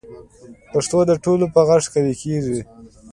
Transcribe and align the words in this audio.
پښتو 0.71 0.99
د 1.09 1.11
ټولو 1.23 1.45
په 1.53 1.59
غږ 1.67 1.83
قوي 1.93 2.13
کېږي. 2.21 2.59